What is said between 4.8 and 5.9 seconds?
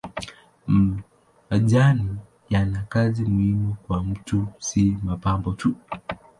mapambo tu.